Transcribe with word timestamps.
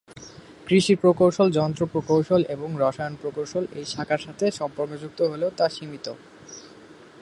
কৃষি 0.67 0.93
প্রকৌশল, 0.95 1.47
যন্ত্র 1.51 1.83
প্রকৌশল, 1.85 2.41
এবং 2.55 2.69
রসায়ন 2.83 3.13
প্রকৌশল 3.21 3.63
এই 3.79 3.85
শাখার 3.93 4.21
সাথে 4.25 4.45
সম্পর্কযুক্ত 4.59 5.19
হলেও 5.21 5.51
তা 5.57 5.65
সীমিত। 5.75 6.07